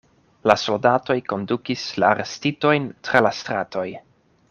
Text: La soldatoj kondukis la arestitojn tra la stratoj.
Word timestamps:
La 0.51 0.53
soldatoj 0.61 1.17
kondukis 1.33 1.83
la 2.05 2.09
arestitojn 2.17 2.89
tra 3.09 3.23
la 3.27 3.37
stratoj. 3.43 3.89